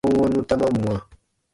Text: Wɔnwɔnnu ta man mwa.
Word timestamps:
Wɔnwɔnnu 0.15 0.41
ta 0.47 0.55
man 0.59 0.73
mwa. 0.81 0.95